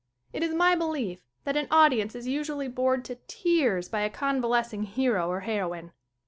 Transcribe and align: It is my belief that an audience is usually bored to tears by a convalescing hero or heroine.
It 0.33 0.41
is 0.41 0.55
my 0.55 0.73
belief 0.73 1.19
that 1.43 1.55
an 1.55 1.67
audience 1.69 2.15
is 2.15 2.27
usually 2.27 2.67
bored 2.67 3.05
to 3.05 3.19
tears 3.27 3.87
by 3.87 3.99
a 4.01 4.09
convalescing 4.09 4.81
hero 4.85 5.29
or 5.29 5.41
heroine. 5.41 5.91